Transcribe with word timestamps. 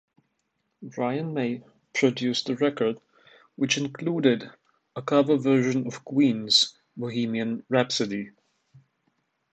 Brian 0.81 1.31
May 1.31 1.63
produced 1.93 2.47
the 2.47 2.55
record, 2.55 2.99
which 3.55 3.77
included 3.77 4.49
a 4.95 5.01
cover 5.03 5.37
version 5.37 5.85
of 5.85 6.03
Queen's 6.03 6.75
"Bohemian 6.97 7.63
Rhapsody". 7.69 8.31